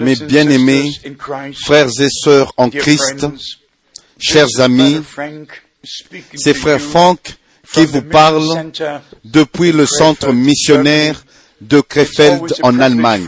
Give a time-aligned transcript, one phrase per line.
[0.00, 0.92] Mes bien-aimés
[1.64, 3.26] frères et sœurs en Christ,
[4.18, 5.00] chers amis,
[6.34, 7.36] c'est frère Frank
[7.72, 8.70] qui vous parle
[9.24, 11.24] depuis le centre missionnaire
[11.60, 13.26] de Krefeld en Allemagne.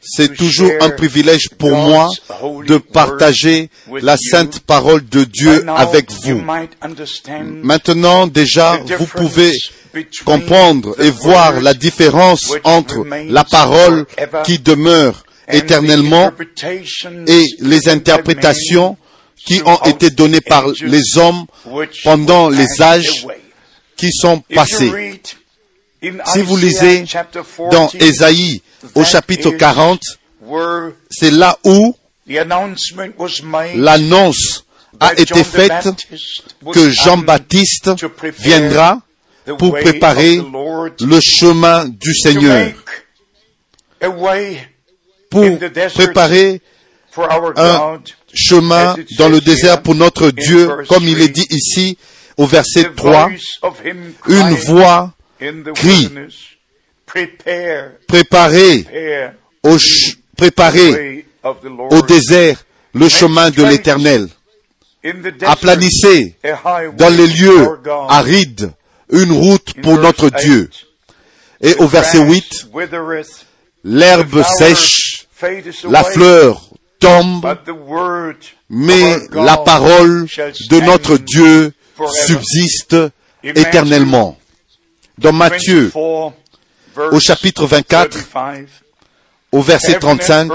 [0.00, 2.08] C'est toujours un privilège pour moi
[2.66, 3.68] de partager
[4.00, 6.42] la sainte parole de Dieu avec vous.
[7.62, 9.52] Maintenant, déjà, vous pouvez
[10.24, 14.06] comprendre et voir la différence entre la parole
[14.44, 16.30] qui demeure éternellement
[17.26, 18.96] et les interprétations
[19.44, 21.46] qui ont été données par les hommes
[22.04, 23.26] pendant les âges
[23.96, 25.20] qui sont passés.
[26.26, 27.04] Si vous lisez
[27.72, 28.62] dans Ésaïe
[28.94, 30.00] au chapitre 40,
[31.10, 31.96] c'est là où
[33.74, 34.64] l'annonce
[35.00, 35.88] a été faite
[36.72, 37.90] que Jean-Baptiste
[38.38, 39.00] viendra
[39.58, 42.72] pour préparer le chemin du Seigneur,
[45.30, 45.58] pour
[45.94, 46.60] préparer
[47.56, 48.00] un
[48.34, 51.98] chemin dans le désert pour notre Dieu, comme il est dit ici
[52.36, 53.30] au verset 3,
[54.28, 55.12] une voix
[55.74, 56.08] crie,
[58.06, 58.86] préparez
[59.62, 59.76] au,
[60.36, 64.28] préparez au désert le chemin de l'éternel.
[65.42, 66.36] Aplanissez
[66.96, 68.72] dans les lieux arides
[69.10, 70.68] une route pour notre Dieu.
[71.60, 72.68] Et au verset 8,
[73.84, 75.26] l'herbe sèche,
[75.84, 76.68] la fleur
[77.00, 77.46] tombe,
[78.68, 80.26] mais la parole
[80.70, 81.72] de notre Dieu
[82.26, 82.96] subsiste
[83.42, 84.36] éternellement.
[85.16, 85.90] Dans Matthieu,
[87.12, 88.18] au chapitre 24,
[89.52, 90.50] au verset 35,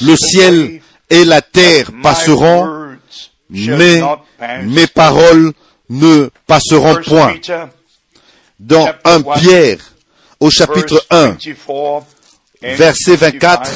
[0.00, 2.96] le ciel et la terre passeront,
[3.50, 4.00] mais
[4.64, 5.52] mes paroles
[5.90, 7.34] ne passeront point.
[8.58, 9.78] Dans 1 Pierre,
[10.40, 11.36] au chapitre 1,
[12.62, 13.70] verset 24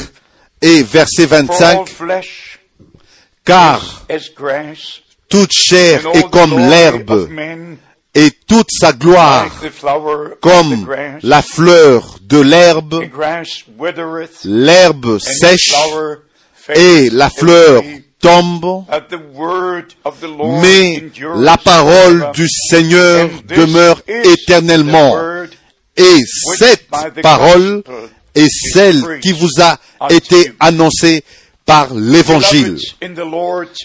[0.62, 1.88] et verset 25,
[3.44, 4.06] car
[5.28, 7.28] toute chair est comme l'herbe
[8.18, 9.48] et toute sa gloire
[10.40, 10.88] comme
[11.22, 13.04] la fleur de l'herbe.
[14.44, 15.74] L'herbe sèche
[16.74, 17.82] et la fleur
[18.20, 18.84] tombe,
[20.60, 21.04] mais
[21.36, 25.16] la parole du Seigneur demeure éternellement.
[25.96, 26.18] Et
[26.56, 26.88] cette
[27.22, 27.84] parole
[28.34, 29.78] est celle qui vous a
[30.10, 31.22] été annoncée
[31.64, 32.78] par l'évangile.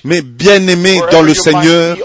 [0.03, 1.97] Mais bien aimé dans le Seigneur,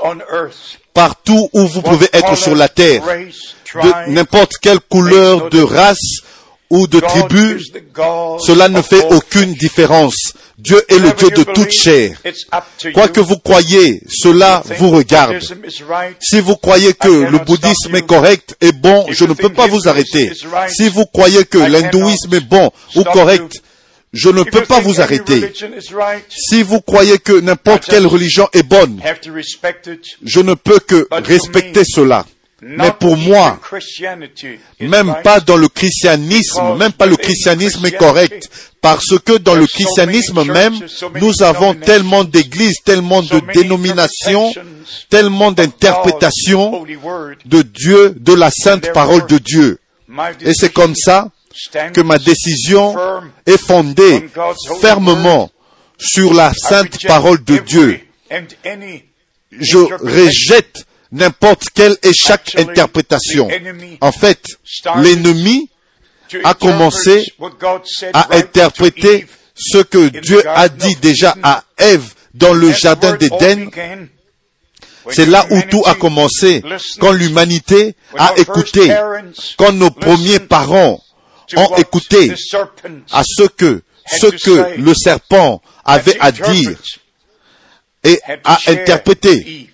[0.98, 6.22] partout où vous pouvez être sur la terre, de n'importe quelle couleur de race
[6.70, 7.62] ou de tribu,
[8.44, 10.32] cela ne fait aucune différence.
[10.58, 12.20] Dieu est le Dieu de toute chair.
[12.94, 15.38] Quoi que vous croyez, cela vous regarde.
[16.18, 19.86] Si vous croyez que le bouddhisme est correct et bon, je ne peux pas vous
[19.86, 20.32] arrêter.
[20.66, 23.62] Si vous croyez que l'hindouisme est bon ou correct,
[24.12, 25.52] je ne peux pas vous arrêter.
[26.30, 29.00] Si vous croyez que n'importe quelle religion est bonne,
[30.22, 32.24] je ne peux que respecter cela.
[32.60, 33.60] Mais pour moi,
[34.80, 39.66] même pas dans le christianisme, même pas le christianisme est correct, parce que dans le
[39.66, 40.74] christianisme même,
[41.20, 44.52] nous avons tellement d'églises, tellement de dénominations,
[45.08, 46.84] tellement d'interprétations
[47.44, 49.78] de Dieu, de la sainte parole de Dieu.
[50.40, 51.30] Et c'est comme ça
[51.92, 52.94] que ma décision
[53.46, 54.28] est fondée
[54.80, 55.50] fermement
[55.98, 58.00] sur la sainte parole de Dieu.
[59.50, 63.48] Je rejette n'importe quelle et chaque interprétation.
[64.00, 64.42] En fait,
[64.96, 65.68] l'ennemi
[66.44, 67.24] a commencé
[68.12, 73.70] à interpréter ce que Dieu a dit déjà à Ève dans le jardin d'Éden.
[75.10, 76.62] C'est là où tout a commencé,
[77.00, 78.94] quand l'humanité a écouté,
[79.56, 81.02] quand nos premiers parents
[81.56, 82.32] ont écouté
[83.12, 86.78] à ce que, ce que le serpent avait à dire
[88.04, 89.70] et a interprété.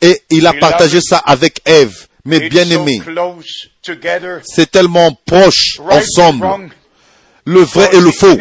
[0.00, 2.06] Et il a partagé ça avec Ève.
[2.24, 3.00] Mais bien aimé,
[4.44, 6.70] c'est tellement proche ensemble,
[7.44, 8.38] le vrai et le faux,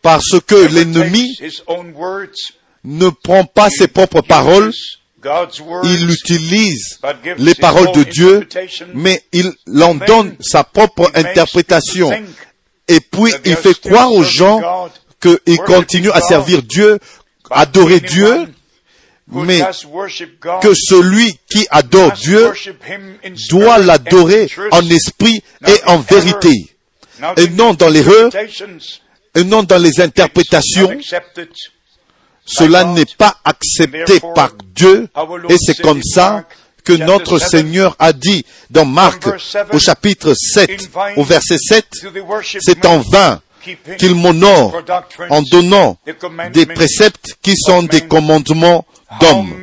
[0.00, 1.36] parce que l'ennemi
[2.84, 4.72] ne prend pas ses propres paroles,
[5.84, 6.98] il utilise
[7.38, 8.48] les paroles de Dieu,
[8.94, 12.10] mais il en donne sa propre interprétation.
[12.88, 14.90] Et puis il fait croire aux gens
[15.20, 16.98] qu'ils continuent à servir Dieu,
[17.50, 18.46] adorer Dieu,
[19.28, 19.60] mais
[20.60, 22.52] que celui qui adore Dieu
[23.48, 26.52] doit l'adorer en esprit et en vérité,
[27.36, 28.30] et non dans l'erreur,
[29.34, 30.90] et non dans les interprétations.
[32.46, 35.08] Cela n'est pas accepté par Dieu,
[35.48, 36.44] et c'est comme ça
[36.84, 39.26] que notre Seigneur a dit dans Marc
[39.72, 41.86] au chapitre 7, au verset 7,
[42.60, 43.40] c'est en vain
[43.98, 44.82] qu'il m'honore
[45.30, 45.96] en donnant
[46.52, 48.84] des préceptes qui sont des commandements
[49.20, 49.54] d'hommes.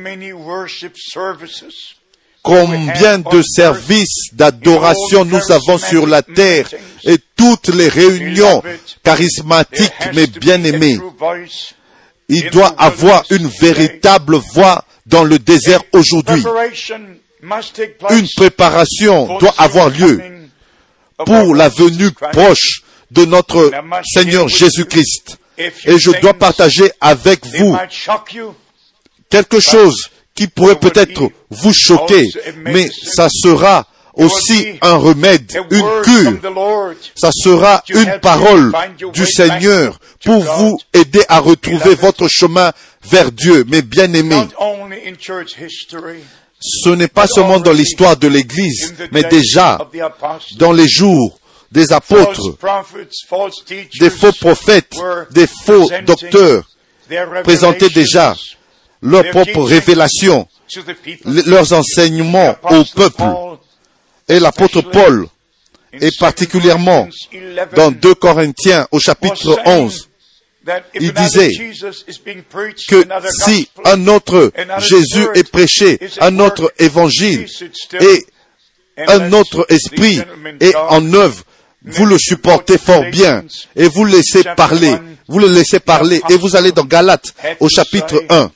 [2.42, 6.68] Combien de services d'adoration nous avons sur la terre
[7.04, 8.60] et toutes les réunions
[9.04, 10.98] charismatiques, mais bien aimés.
[12.28, 16.42] Il doit avoir une véritable voix dans le désert aujourd'hui.
[18.10, 20.20] Une préparation doit avoir lieu
[21.18, 23.70] pour la venue proche de notre
[24.04, 25.38] Seigneur Jésus-Christ.
[25.58, 27.76] Et je dois partager avec vous
[29.28, 32.24] quelque chose qui pourrait peut-être vous choquer,
[32.64, 36.38] mais ça sera aussi un remède, une cure.
[37.14, 38.72] Ça sera une parole
[39.12, 42.72] du Seigneur pour vous aider à retrouver votre chemin
[43.04, 43.64] vers Dieu.
[43.68, 44.36] Mais bien aimé,
[46.60, 49.78] ce n'est pas seulement dans l'histoire de l'Église, mais déjà
[50.56, 51.38] dans les jours
[51.72, 52.56] des apôtres,
[53.98, 54.94] des faux prophètes,
[55.30, 56.64] des faux docteurs
[57.42, 58.36] présentaient déjà
[59.00, 60.46] leurs propres révélations,
[61.24, 63.24] leurs enseignements au peuple.
[64.28, 65.26] Et l'apôtre Paul,
[66.00, 67.08] et particulièrement
[67.74, 70.08] dans 2 Corinthiens au chapitre 11,
[70.94, 71.50] il disait
[72.88, 73.04] que
[73.44, 77.46] si un autre Jésus est prêché, un autre évangile
[78.00, 78.26] et
[79.08, 80.20] un autre esprit
[80.60, 81.42] est en œuvre,
[81.84, 83.44] vous le supportez fort bien
[83.74, 84.94] et vous laissez parler,
[85.26, 88.50] vous le laissez parler et vous allez dans Galates au chapitre 1.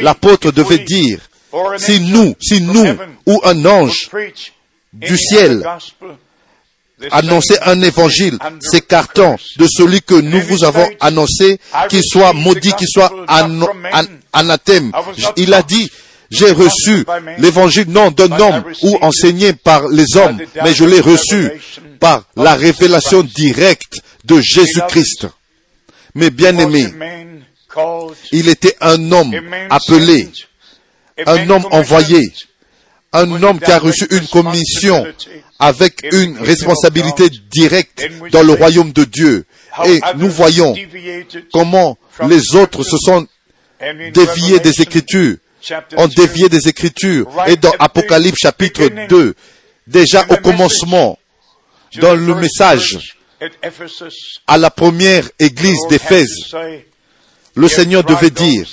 [0.00, 1.20] L'apôtre devait dire,
[1.78, 2.96] si nous, si nous
[3.26, 4.10] ou un ange
[4.94, 5.62] du ciel
[7.10, 11.58] annoncer un évangile s'écartant de celui que nous vous avons annoncé,
[11.88, 13.12] qu'il soit maudit, qu'il soit
[14.32, 14.92] anathème.
[15.36, 15.90] Il a dit,
[16.30, 17.04] j'ai reçu
[17.38, 21.50] l'évangile non d'un homme ou enseigné par les hommes, mais je l'ai reçu
[22.00, 25.26] par la révélation directe de Jésus-Christ.
[26.14, 26.92] Mais bien aimé,
[28.32, 29.34] il était un homme
[29.70, 30.30] appelé,
[31.26, 32.32] un homme envoyé,
[33.14, 35.06] un homme qui a reçu une commission
[35.58, 39.46] avec une responsabilité directe dans le royaume de Dieu.
[39.86, 40.74] Et nous voyons
[41.52, 41.96] comment
[42.28, 43.26] les autres se sont
[44.12, 45.36] déviés des Écritures,
[45.96, 47.28] ont dévié des Écritures.
[47.46, 49.34] Et dans Apocalypse chapitre 2,
[49.86, 51.18] déjà au commencement,
[52.00, 53.16] dans le message
[54.48, 56.52] à la première église d'Éphèse,
[57.54, 58.66] le Seigneur devait dire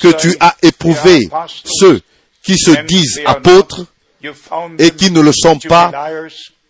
[0.00, 1.28] que tu as éprouvé
[1.64, 2.00] ceux
[2.46, 3.84] qui se disent apôtres
[4.78, 5.92] et qui ne le sont pas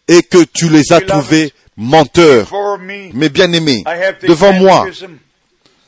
[0.09, 2.51] et que tu les as trouvés menteurs.
[3.13, 3.85] Mais bien aimés,
[4.23, 4.87] devant moi,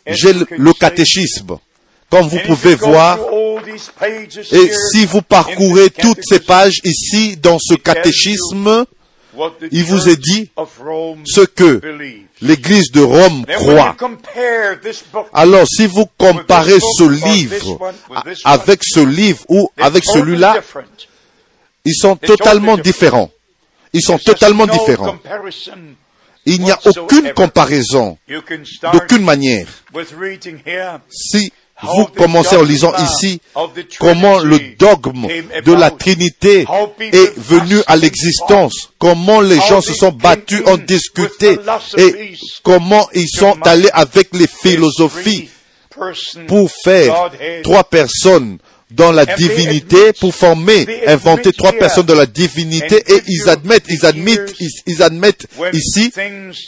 [0.06, 1.58] j'ai le catéchisme.
[2.10, 3.18] Comme vous pouvez voir,
[4.52, 8.86] et si vous parcourez toutes ces pages ici dans ce catéchisme,
[9.70, 10.50] il vous est dit
[11.24, 11.80] ce que
[12.40, 13.96] l'Église de Rome croit.
[15.32, 17.92] Alors, si vous comparez ce livre
[18.44, 20.60] avec ce livre ou avec celui-là,
[21.84, 23.30] ils sont totalement différents.
[23.92, 25.18] Ils sont totalement différents.
[26.44, 28.16] Il n'y a aucune comparaison,
[28.92, 29.68] d'aucune manière.
[31.10, 31.52] Si
[31.82, 33.40] vous commencez en lisant ici
[33.98, 35.26] comment le dogme
[35.64, 36.66] de la Trinité
[37.00, 41.58] est venu à l'existence, comment les gens se sont battus, ont discuté
[41.96, 45.48] et comment ils sont allés avec les philosophies
[46.46, 47.30] pour faire
[47.62, 48.58] trois personnes
[48.90, 54.06] dans la divinité pour former, inventer trois personnes dans la divinité et ils admettent, ils
[54.06, 54.54] admettent,
[54.86, 56.10] ils, admettent ici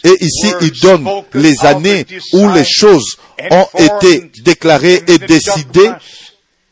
[0.05, 3.17] et ici ils donnent les années où les choses
[3.51, 5.91] ont été déclarées et décidées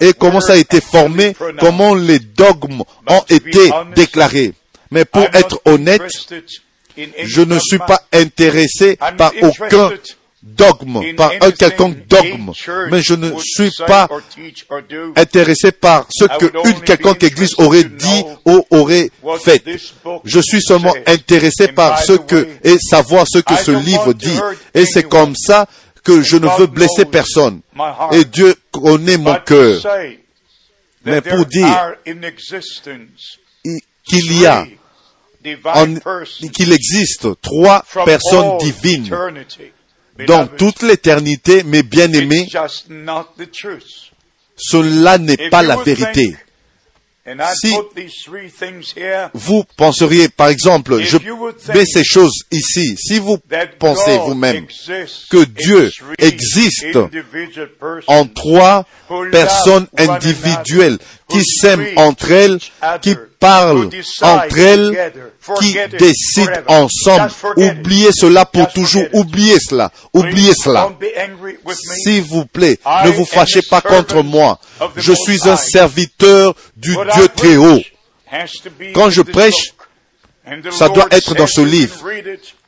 [0.01, 4.53] et comment ça a été formé, comment les dogmes ont été déclarés.
[4.91, 6.03] Mais pour être honnête,
[7.25, 9.93] je ne suis pas intéressé par aucun
[10.43, 12.53] dogme, par un quelconque dogme,
[12.91, 14.09] mais je ne suis pas
[15.17, 19.63] intéressé par ce que une quelconque église aurait dit ou aurait fait.
[20.25, 24.39] Je suis seulement intéressé par ce que, et savoir ce que ce livre dit.
[24.75, 25.67] Et c'est comme ça
[26.05, 27.61] que je ne veux blesser personne.
[28.13, 29.81] Et Dieu connaît mon cœur.
[31.05, 31.97] Mais pour dire
[34.05, 34.67] qu'il y a,
[36.53, 39.11] qu'il existe trois personnes divines
[40.27, 42.49] dans toute l'éternité, mes bien-aimés,
[44.57, 46.37] cela n'est pas la vérité.
[47.61, 47.75] Si
[49.35, 51.19] vous penseriez, par exemple, je
[51.75, 53.39] mets ces choses ici, si vous
[53.79, 54.67] pensez vous-même
[55.31, 56.99] que Dieu existe
[58.07, 58.87] en trois
[59.31, 60.99] personnes individuelles
[61.29, 62.59] qui s'aiment entre elles,
[63.03, 63.89] qui parlent
[64.23, 65.13] entre elles,
[65.61, 67.31] qui décident ensemble.
[67.57, 69.05] Oubliez cela pour toujours.
[69.13, 69.93] Oubliez cela.
[70.13, 70.91] Oubliez cela.
[72.03, 74.59] S'il vous plaît, ne vous fâchez pas contre moi.
[74.97, 77.81] Je suis un serviteur du Dieu très haut.
[78.95, 79.75] Quand je prêche,
[80.71, 81.95] ça doit être dans ce livre.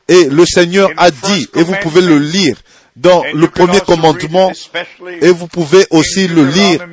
[0.07, 2.57] Et le Seigneur a dit, et vous pouvez le lire
[2.95, 4.51] dans le premier commandement,
[5.21, 6.85] et vous pouvez aussi le lire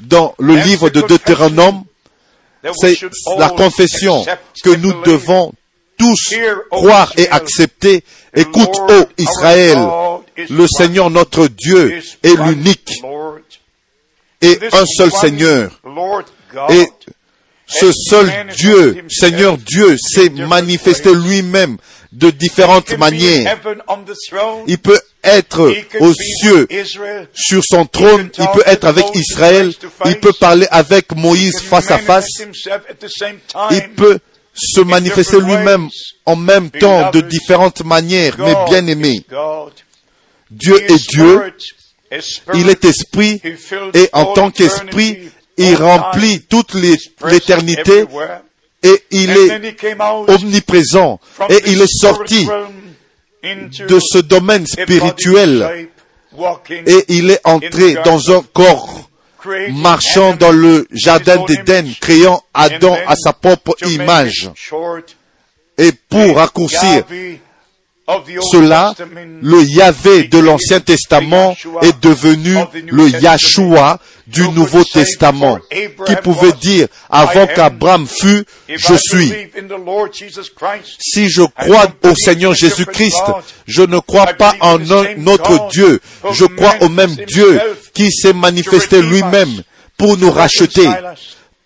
[0.00, 1.84] dans le livre de Deutéronome,
[2.72, 2.96] c'est
[3.38, 4.24] la confession
[4.62, 5.52] que nous devons
[5.98, 6.34] tous
[6.70, 8.04] croire et accepter.
[8.34, 9.78] Écoute, ô Israël,
[10.50, 13.02] le Seigneur notre Dieu est l'unique
[14.40, 15.80] et un seul Seigneur.
[16.70, 16.86] Et
[17.66, 21.78] ce seul Dieu, Seigneur Dieu, s'est manifesté lui-même
[22.14, 23.58] de différentes manières.
[24.66, 26.68] Il peut être aux cieux
[27.34, 29.72] sur son trône, il peut être avec Israël,
[30.06, 32.28] il peut parler avec Moïse face à face,
[33.70, 34.18] il peut
[34.54, 35.88] se manifester lui-même
[36.24, 39.24] en même temps de différentes manières, mais bien aimé.
[40.50, 41.52] Dieu est Dieu,
[42.54, 43.40] il est esprit,
[43.92, 45.18] et en tant qu'esprit,
[45.56, 48.04] il remplit toute l'éternité
[48.84, 49.96] et il est
[50.28, 51.18] omniprésent.
[51.48, 52.46] et il est sorti
[53.42, 55.88] de ce domaine spirituel.
[56.68, 59.10] et il est entré dans un corps
[59.72, 64.50] marchant dans le jardin d'Éden, créant Adam à sa propre image.
[65.76, 67.04] Et pour raccourcir
[68.06, 68.94] cela,
[69.40, 72.54] le Yahvé de l'Ancien Testament est devenu
[72.88, 79.32] le Yahshua du Nouveau Testament, qui pouvait dire, avant qu'Abraham fût, je suis.
[80.98, 83.24] Si je crois au Seigneur Jésus-Christ,
[83.66, 87.60] je ne crois pas en un autre Dieu, je crois au même Dieu
[87.94, 89.62] qui s'est manifesté lui-même
[89.96, 90.88] pour nous racheter,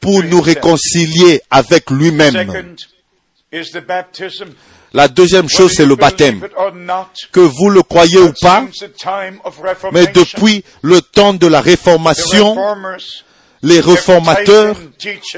[0.01, 2.77] pour nous réconcilier avec lui-même.
[4.99, 6.41] La deuxième chose, c'est le baptême.
[7.31, 8.65] Que vous le croyez ou pas,
[9.93, 12.57] mais depuis le temps de la réformation,
[13.63, 14.75] les réformateurs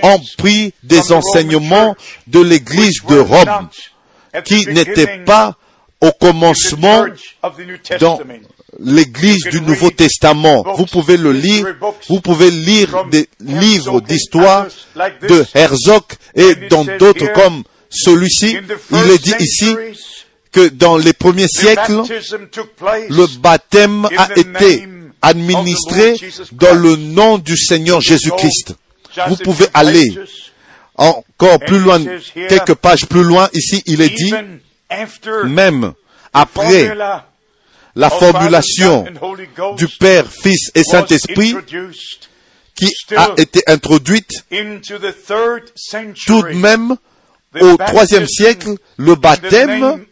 [0.02, 1.94] ont pris des enseignements
[2.26, 3.68] de l'Église de Rome
[4.46, 5.56] qui n'étaient pas
[6.00, 7.04] au commencement
[8.00, 8.18] dans
[8.78, 10.64] l'Église du Nouveau Testament.
[10.74, 11.66] Vous pouvez le lire,
[12.08, 18.56] vous pouvez lire des livres d'histoire de Herzog et dans d'autres comme celui-ci,
[18.92, 19.76] il est dit ici
[20.52, 22.02] que dans les premiers siècles,
[23.08, 24.88] le baptême a été
[25.20, 26.16] administré
[26.52, 28.74] dans le nom du Seigneur Jésus-Christ.
[29.28, 30.08] Vous pouvez aller
[30.96, 32.00] encore plus loin,
[32.34, 34.32] quelques pages plus loin, ici il est dit,
[35.44, 35.92] même
[36.32, 36.94] après
[37.96, 39.04] la formulation
[39.76, 41.56] du Père, Fils et Saint-Esprit,
[42.74, 44.30] qui a été introduite
[46.26, 46.96] tout de même
[47.58, 50.04] au troisième siècle, le baptême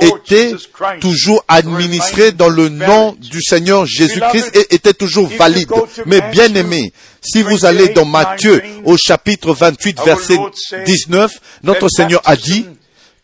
[0.00, 0.52] était
[1.00, 5.70] toujours administré dans le nom du Seigneur Jésus-Christ et était toujours valide.
[6.06, 10.38] Mais bien aimé, si vous allez dans Matthieu au chapitre 28 verset
[10.86, 11.32] 19,
[11.64, 12.66] notre Seigneur a dit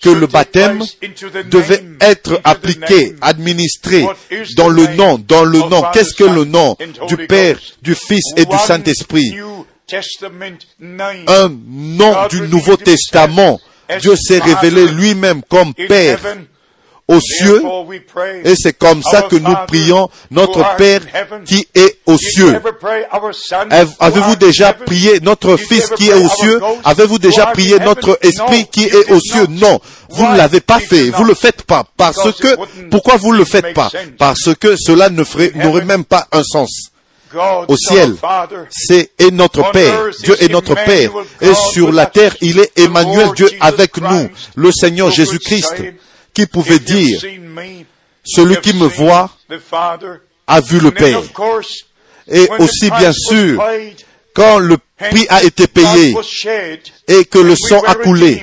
[0.02, 0.82] que le baptême
[1.50, 4.06] devait être appliqué, administré
[4.56, 5.82] dans le nom, dans le nom.
[5.92, 9.36] Qu'est-ce que le nom du Père, du Fils et du Saint-Esprit?
[11.26, 13.60] Un nom du Nouveau Testament.
[14.00, 16.20] Dieu s'est révélé lui-même comme Père
[17.08, 17.60] aux cieux,
[18.44, 21.00] et c'est comme ça que nous prions notre Père
[21.44, 22.60] qui est aux cieux.
[23.98, 26.60] Avez-vous déjà prié notre Fils qui est aux cieux?
[26.84, 29.48] Avez-vous déjà prié notre Esprit qui est aux cieux?
[29.48, 29.80] Non,
[30.10, 32.56] vous ne l'avez pas fait, vous le faites pas, parce que,
[32.90, 33.90] pourquoi vous ne le faites pas?
[34.16, 36.89] Parce que cela n'aurait même pas un sens
[37.68, 38.14] au ciel,
[38.70, 40.08] c'est est notre Père.
[40.22, 41.10] Dieu est notre Père.
[41.40, 45.82] Et sur la terre, il est Emmanuel, Dieu avec nous, le Seigneur Jésus-Christ,
[46.34, 47.20] qui pouvait dire,
[48.24, 49.30] celui qui me voit
[50.46, 51.22] a vu le Père.
[52.28, 53.62] Et aussi, bien sûr,
[54.34, 56.14] quand le prix a été payé
[57.08, 58.42] et que le sang a coulé,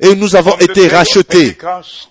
[0.00, 1.58] et nous avons été rachetés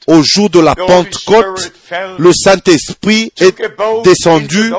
[0.08, 1.72] au jour de la Pentecôte,
[2.18, 3.56] le Saint-Esprit est
[4.04, 4.72] descendu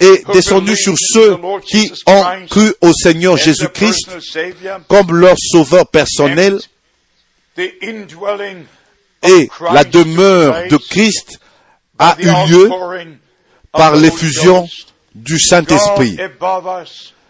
[0.00, 4.10] est descendu sur ceux qui ont cru au Seigneur Jésus-Christ
[4.88, 6.58] comme leur sauveur personnel
[9.22, 11.38] et la demeure de Christ
[11.98, 12.70] a eu lieu
[13.72, 14.66] par l'effusion
[15.14, 16.16] du Saint-Esprit.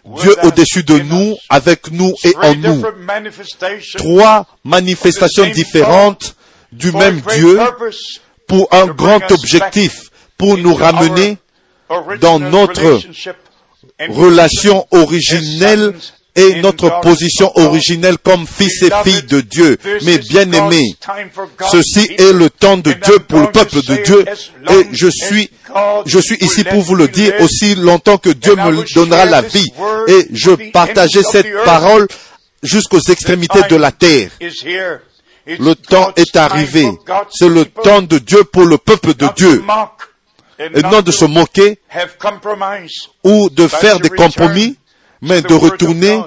[0.03, 2.83] Dieu au-dessus de nous, avec nous et en nous.
[3.97, 6.35] Trois manifestations différentes
[6.71, 7.59] du même Dieu
[8.47, 11.37] pour un grand objectif, pour nous ramener
[12.19, 12.99] dans notre
[14.09, 15.93] relation originelle
[16.35, 19.77] et notre position originelle comme fils et filles de Dieu.
[20.03, 20.95] Mais bien aimés,
[21.69, 24.25] ceci est le temps de Dieu pour le peuple de Dieu
[24.69, 25.49] et je suis,
[26.05, 29.67] je suis ici pour vous le dire aussi longtemps que Dieu me donnera la vie
[30.07, 32.07] et je partageais cette parole
[32.63, 34.31] jusqu'aux extrémités de la terre.
[35.47, 36.87] Le temps est arrivé.
[37.31, 39.63] C'est le temps de Dieu pour le peuple de Dieu.
[40.61, 41.79] Et non de se moquer
[43.23, 44.77] ou de faire des compromis,
[45.21, 46.21] mais de retourner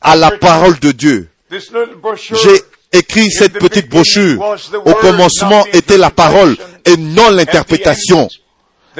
[0.00, 1.28] à la parole de Dieu.
[1.50, 4.56] J'ai écrit cette petite brochure.
[4.84, 8.28] Au commencement était la parole et non l'interprétation.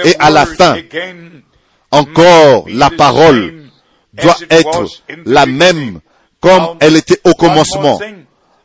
[0.04, 0.76] Et à la fin,
[1.90, 3.70] encore la parole
[4.14, 4.84] doit être
[5.24, 6.00] la même
[6.40, 8.00] comme elle était au commencement.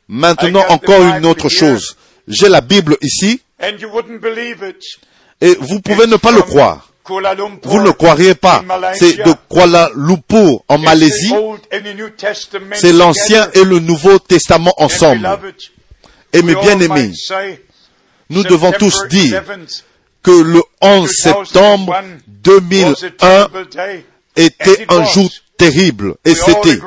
[0.08, 1.96] Maintenant, encore une autre chose.
[2.27, 3.41] J'ai la Bible ici
[5.41, 6.88] et vous pouvez ne pas le croire.
[7.07, 8.63] Vous ne le croiriez pas.
[8.93, 11.33] C'est de Kuala Lumpur en Malaisie.
[12.74, 15.27] C'est l'Ancien et le Nouveau Testament ensemble.
[16.31, 17.12] Et mes bien-aimés,
[18.29, 19.43] nous devons tous dire
[20.24, 23.48] que le 11 septembre 2001
[24.36, 26.15] était un jour terrible.
[26.24, 26.79] Et c'était.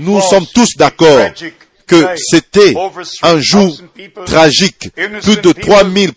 [0.00, 1.30] Nous sommes tous d'accord
[1.86, 2.74] que c'était
[3.22, 3.74] un jour
[4.26, 4.90] tragique.
[5.22, 6.12] Plus de 3000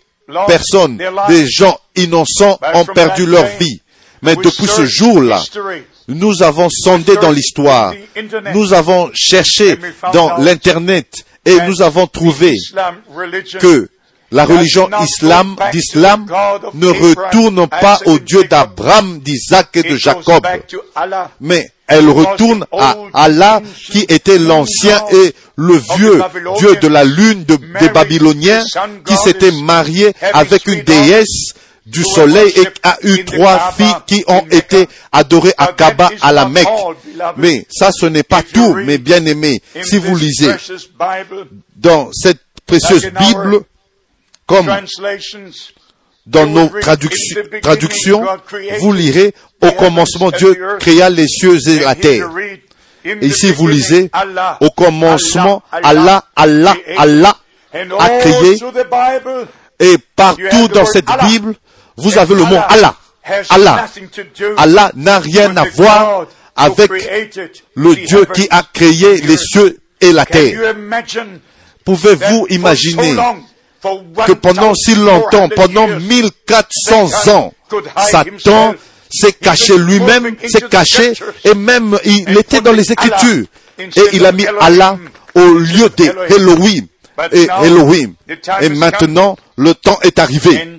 [0.46, 0.98] personnes,
[1.28, 3.80] des gens innocents ont perdu leur vie.
[4.22, 5.42] Mais depuis ce jour-là,
[6.08, 7.92] nous avons sondé dans l'histoire,
[8.54, 9.78] nous avons cherché
[10.12, 12.54] dans l'Internet et nous avons trouvé
[13.58, 13.88] que
[14.30, 16.26] la religion islam, d'islam
[16.74, 20.46] ne retourne pas au Dieu d'Abraham, d'Isaac et de Jacob,
[21.40, 26.22] mais elle retourne à Allah qui était l'ancien et le vieux
[26.58, 28.62] Dieu de la lune des Babyloniens
[29.06, 34.46] qui s'était marié avec une déesse du soleil et a eu trois filles qui ont
[34.50, 36.68] été adorées à Kaaba à la Mecque.
[37.36, 39.60] Mais ça, ce n'est pas tout, mes bien-aimés.
[39.82, 40.54] Si vous lisez
[41.76, 43.60] dans cette précieuse Bible,
[44.46, 44.70] comme
[46.26, 48.24] dans nos traductions,
[48.80, 52.28] vous lirez, au commencement Dieu créa les cieux et la terre.
[53.04, 54.10] Et ici vous lisez,
[54.60, 57.36] au commencement Allah, Allah, Allah
[57.98, 58.58] a créé.
[59.80, 61.54] Et partout dans cette Bible,
[61.96, 62.94] vous avez le mot Allah.
[63.50, 63.86] Allah.
[64.56, 66.90] Allah n'a rien à voir avec
[67.74, 70.74] le Dieu qui a créé les cieux et la terre.
[71.84, 73.16] Pouvez-vous imaginer
[74.26, 77.52] que pendant si longtemps, pendant 1400 ans,
[77.96, 78.74] Satan
[79.10, 81.12] s'est caché lui-même, s'est caché,
[81.44, 83.46] et même il était dans les Écritures.
[83.78, 84.98] Et il a mis Allah
[85.34, 86.86] au lieu d'Elohim.
[87.32, 88.14] Et Elohim.
[88.60, 90.78] Et maintenant, le temps est arrivé.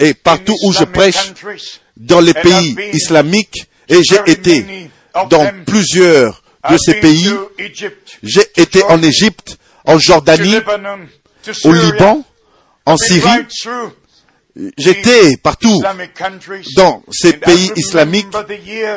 [0.00, 1.32] Et partout où je prêche,
[1.96, 4.90] dans les pays islamiques, et j'ai été
[5.30, 7.32] dans plusieurs de ces pays,
[8.22, 9.58] j'ai été en Égypte,
[9.88, 10.56] en Jordanie,
[11.64, 12.22] au Liban,
[12.84, 13.46] en Syrie.
[14.76, 15.80] J'étais partout
[16.76, 18.26] dans ces pays islamiques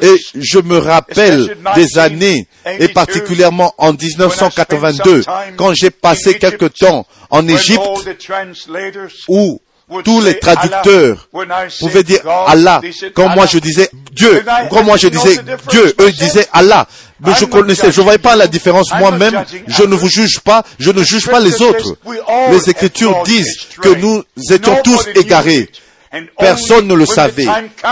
[0.01, 2.47] et je me rappelle des années
[2.79, 5.23] et particulièrement en 1982
[5.57, 7.79] quand j'ai passé quelque temps en Égypte
[9.27, 9.61] où
[10.03, 11.27] tous les traducteurs
[11.79, 12.81] pouvaient dire Allah.
[13.13, 15.37] Quand moi je disais Dieu, quand moi je disais
[15.69, 16.87] Dieu, eux disaient Allah.
[17.23, 19.43] Mais je connaissais, je voyais pas la différence moi-même.
[19.67, 21.95] Je ne vous juge pas, je ne juge pas les autres.
[22.49, 25.69] Les Écritures disent que nous étions tous égarés.
[26.37, 27.47] Personne ne le savait.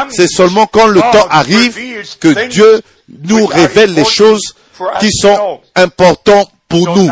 [0.09, 1.77] C'est seulement quand le temps arrive
[2.19, 2.81] que Dieu
[3.23, 4.55] nous révèle les choses
[4.99, 7.09] qui sont importantes pour nous.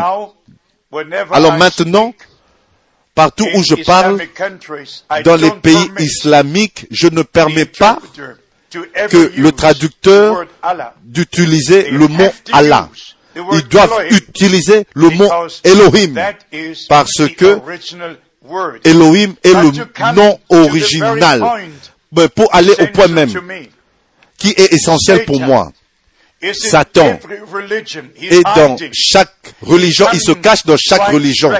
[1.32, 2.14] Alors maintenant,
[3.18, 4.16] partout où je parle,
[5.24, 7.98] dans les pays islamiques, je ne permets pas
[9.10, 10.46] que le traducteur
[11.02, 12.88] d'utiliser le mot Allah.
[13.34, 15.28] Ils doivent utiliser le mot
[15.64, 16.14] Elohim
[16.88, 17.58] parce que
[18.84, 21.44] Elohim est le nom original.
[22.36, 23.32] Pour aller au point même,
[24.38, 25.72] qui est essentiel pour moi,
[26.52, 27.18] Satan.
[28.20, 31.52] est dans chaque religion, il se cache dans chaque religion.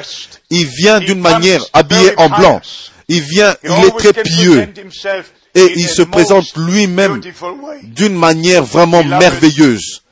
[0.51, 2.61] Il vient d'une manière habillé en blanc.
[3.09, 4.69] Il vient, il est très pieux.
[5.55, 7.21] et il se présente lui-même
[7.83, 10.03] d'une manière vraiment merveilleuse.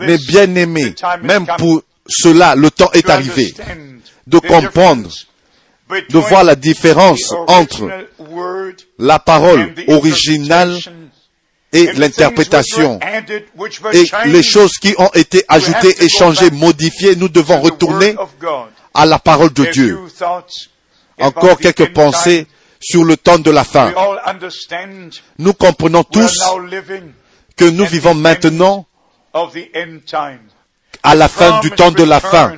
[0.00, 3.54] Mais bien aimé, même pour cela, le temps est arrivé
[4.26, 5.10] de comprendre,
[5.90, 7.88] de voir la différence entre
[8.98, 10.78] la parole originale
[11.76, 12.98] et l'interprétation.
[13.92, 18.16] Et les choses qui ont été ajoutées, échangées, modifiées, nous devons retourner
[18.94, 19.98] à la parole de Dieu.
[21.20, 22.46] Encore quelques pensées
[22.80, 23.92] sur le temps de la fin.
[25.38, 26.42] Nous comprenons tous
[27.56, 28.86] que nous vivons maintenant
[31.02, 32.54] à la fin du temps de la fin.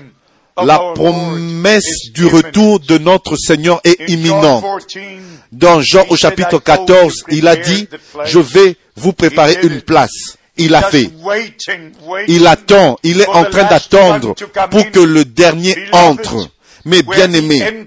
[0.65, 4.65] La promesse du retour de notre Seigneur est imminente.
[5.53, 7.89] Dans Jean au chapitre 14, il a dit,
[8.25, 10.37] je vais vous préparer une place.
[10.57, 11.11] Il a fait.
[12.27, 14.35] Il attend, il est en train d'attendre
[14.71, 16.49] pour que le dernier entre.
[16.85, 17.87] Mais bien aimé,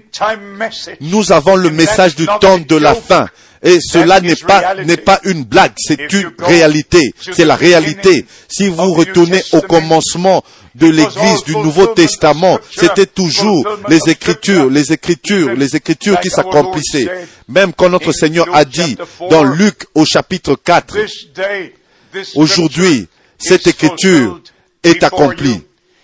[1.00, 3.28] nous avons le message du temps de la fin.
[3.62, 7.14] Et cela n'est pas, n'est pas une blague, c'est une réalité.
[7.20, 8.26] C'est la réalité.
[8.48, 10.42] Si vous retournez au commencement
[10.74, 17.08] de l'Église du Nouveau Testament, c'était toujours les Écritures, les Écritures, les Écritures qui s'accomplissaient.
[17.48, 18.96] Même quand notre Seigneur a dit
[19.30, 20.96] dans Luc au chapitre 4,
[22.34, 23.06] aujourd'hui,
[23.38, 24.40] cette Écriture
[24.82, 25.62] est accomplie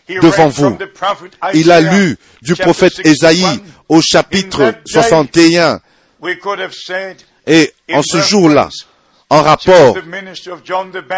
[0.08, 0.78] devant vous.
[1.54, 5.80] Il a lu du prophète Ésaïe au chapitre 61
[7.48, 8.68] et en ce jour-là,
[9.30, 9.96] en rapport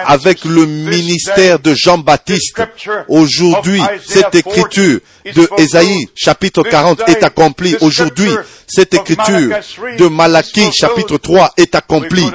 [0.07, 2.61] avec le ministère de Jean-Baptiste.
[3.09, 7.77] Aujourd'hui, cette écriture de Ésaïe chapitre 40 est accomplie.
[7.81, 8.31] Aujourd'hui,
[8.67, 9.59] cette écriture
[9.99, 12.29] de Malachie chapitre 3 est accomplie.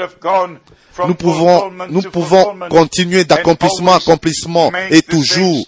[1.08, 5.66] Nous pouvons, nous pouvons continuer d'accomplissement à accomplissement et toujours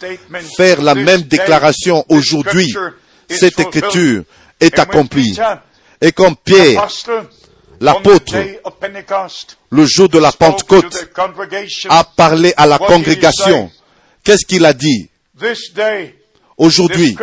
[0.55, 2.05] faire la même déclaration.
[2.07, 2.73] Aujourd'hui,
[3.29, 4.23] cette écriture
[4.59, 5.37] est accomplie.
[5.99, 6.87] Et comme Pierre
[7.79, 8.35] l'apôtre,
[9.69, 11.09] le jour de la Pentecôte,
[11.89, 13.71] a parlé à la congrégation.
[14.23, 15.09] Qu'est-ce qu'il a dit?
[16.57, 17.15] Aujourd'hui,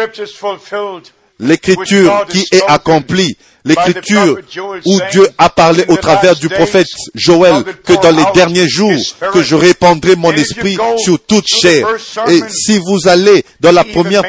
[1.38, 4.38] l'écriture qui est accomplie l'écriture
[4.84, 8.92] où Dieu a parlé au travers du prophète Joël que dans les derniers jours
[9.32, 11.86] que je répandrai mon esprit sur toute chair.
[12.28, 14.22] Et si vous allez dans la première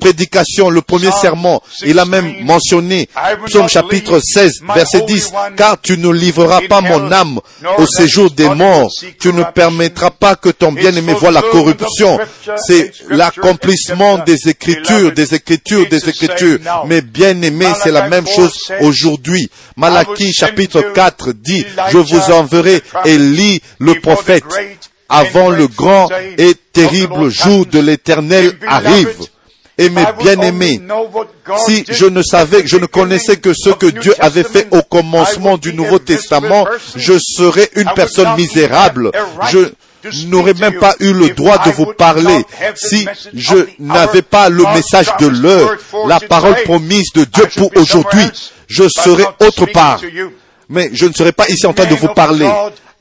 [0.00, 3.08] prédication, le premier serment, il a même mentionné,
[3.46, 7.40] Psaume chapitre 16, verset 10, car tu ne livreras pas mon âme
[7.78, 12.18] au séjour des morts, tu ne permettras pas que ton bien-aimé voie la corruption.
[12.66, 16.58] C'est l'accomplissement des écritures, des écritures, des écritures.
[16.86, 19.50] Mais bien-aimé, c'est la même chose aujourd'hui.
[19.76, 24.44] Malachie chapitre 4 dit, je vous enverrai Élie le prophète
[25.08, 29.16] avant le grand et terrible jour de l'éternel arrive.
[29.80, 30.80] Et mes bien-aimés,
[31.64, 35.56] si je ne savais, je ne connaissais que ce que Dieu avait fait au commencement
[35.56, 39.12] du Nouveau Testament, je serais une personne misérable.
[39.52, 39.70] Je
[40.26, 42.44] n'aurais même pas eu le droit de vous parler
[42.76, 48.30] si je n'avais pas le message de l'heure, la parole promise de Dieu pour aujourd'hui.
[48.66, 50.00] je serai autre part.
[50.68, 52.50] Mais je ne serai pas ici en train de vous parler.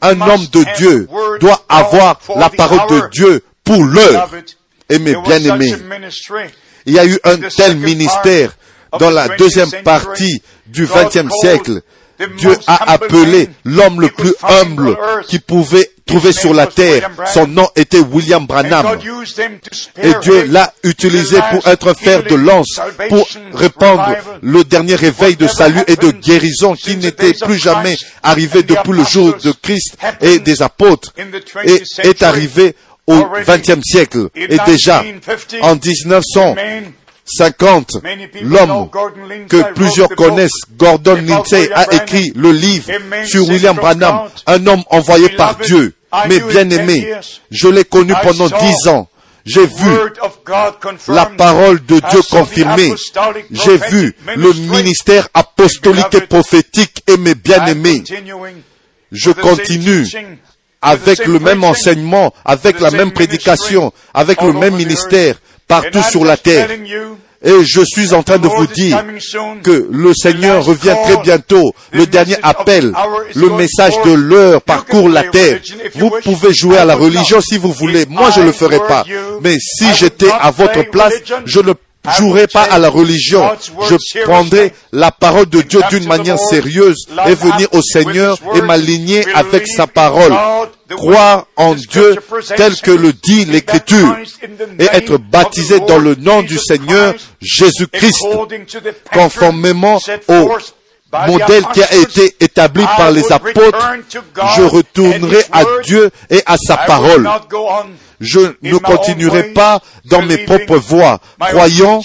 [0.02, 1.08] Un homme de Dieu
[1.40, 4.30] doit avoir la parole de Dieu pour l'heure.
[4.90, 5.76] Et mes bien-aimés,
[6.86, 8.56] il y a eu un tel ministère
[9.00, 11.82] dans la deuxième partie du XXe siècle.
[12.38, 17.12] Dieu a appelé l'homme le plus humble qui pouvait trouver sur la terre.
[17.32, 18.98] Son nom était William Branham.
[20.02, 25.36] Et Dieu l'a utilisé pour être un fer de lance, pour répandre le dernier réveil
[25.36, 29.98] de salut et de guérison qui n'était plus jamais arrivé depuis le jour de Christ
[30.22, 31.14] et des apôtres
[31.64, 34.30] et est arrivé au XXe siècle.
[34.36, 35.04] Et déjà,
[35.62, 36.56] en 1900,
[37.26, 37.98] 50,
[38.42, 38.90] l'homme
[39.50, 42.90] que plusieurs connaissent, Gordon Lindsay, a écrit le livre
[43.26, 45.94] sur William Branham, un homme envoyé par Dieu.
[46.28, 47.14] Mais bien aimé,
[47.52, 49.08] je l'ai connu pendant dix ans.
[49.46, 49.90] J'ai vu
[51.08, 52.94] la parole de Dieu confirmée.
[53.52, 58.04] J'ai vu le ministère apostolique et prophétique et mes bien-aimés.
[59.12, 60.06] Je continue
[60.82, 65.36] avec le même enseignement, avec la même prédication, avec le même ministère,
[65.68, 66.70] partout sur la terre.
[67.44, 69.04] Et je suis en train de vous dire
[69.64, 71.72] que le Seigneur revient très bientôt.
[71.92, 72.94] Le dernier appel,
[73.36, 75.60] le message de l'heure parcourt la terre.
[75.96, 78.06] Vous pouvez jouer à la religion si vous voulez.
[78.10, 79.06] Moi, je ne le ferai pas.
[79.42, 81.14] Mais si j'étais à votre place,
[81.46, 81.74] je ne
[82.18, 83.50] jouerai pas à la religion.
[83.90, 89.26] Je prendrai la parole de Dieu d'une manière sérieuse et venir au Seigneur et m'aligner
[89.34, 90.34] avec sa parole
[90.90, 92.16] croire en Dieu
[92.56, 94.16] tel que le dit l'Écriture
[94.80, 98.26] et être baptisé dans le nom du Seigneur Jésus-Christ,
[99.14, 100.50] conformément au
[101.28, 103.94] modèle qui a été établi par les apôtres,
[104.56, 107.30] je retournerai à Dieu et à sa parole.
[108.20, 112.02] Je ne continuerai pas dans mes propres voies, croyant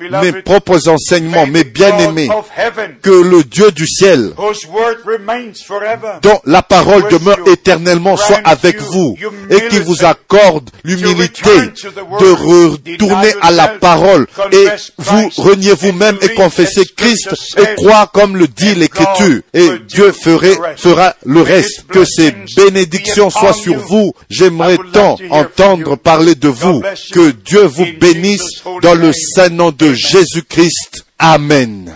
[0.00, 2.28] mes propres enseignements, mes bien-aimés,
[3.02, 4.32] que le Dieu du ciel,
[6.22, 9.16] dont la parole demeure éternellement, soit avec vous
[9.50, 14.66] et qui vous accorde l'humilité de retourner à la parole et
[14.98, 19.40] vous reniez vous-même et confessez Christ et croire comme le dit l'Écriture.
[19.54, 21.86] Et Dieu ferait, fera le reste.
[21.88, 24.12] Que ces bénédictions soient sur vous.
[24.30, 25.16] J'aimerais tant
[25.52, 26.82] entendre parler de vous.
[27.12, 31.04] Que Dieu vous bénisse dans le saint nom de Jésus-Christ.
[31.18, 31.92] Amen.